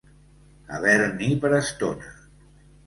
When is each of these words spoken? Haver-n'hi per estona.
Haver-n'hi 0.77 1.31
per 1.45 1.55
estona. 1.61 2.13